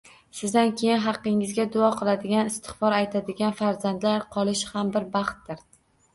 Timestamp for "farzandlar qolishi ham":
3.61-4.93